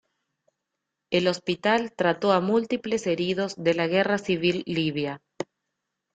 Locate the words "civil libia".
4.17-5.21